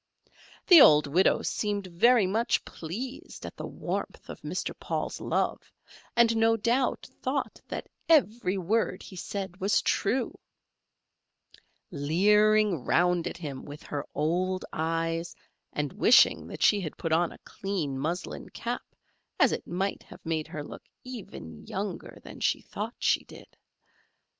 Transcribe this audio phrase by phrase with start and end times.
[0.65, 4.73] The old widow seemed very much pleased at the warmth of Mr.
[4.79, 5.61] Paul's love,
[6.15, 10.39] and no doubt thought that every word he said was true;
[11.91, 15.35] leering round at him with her old eyes,
[15.71, 18.81] and wishing that she had put on a clean muslin cap,
[19.39, 23.55] as it might have made her look even younger than she thought she did.